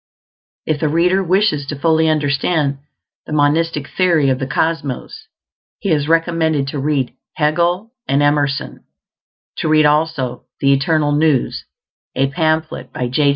[0.65, 2.79] If the reader wishes to fully understand
[3.27, 5.27] the monistic theory of the cosmos,
[5.79, 8.83] he is recommended to read Hegel and Emerson;
[9.57, 11.65] to read also "The Eternal News,"
[12.15, 13.29] a pamphlet by J.